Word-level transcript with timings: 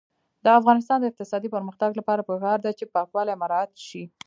د 0.43 0.45
افغانستان 0.59 0.97
د 0.99 1.05
اقتصادي 1.11 1.49
پرمختګ 1.55 1.91
لپاره 1.99 2.25
پکار 2.29 2.57
ده 2.65 2.71
چې 2.77 2.91
پاکوالی 2.95 3.39
مراعات 3.41 3.71
شي. 3.87 4.03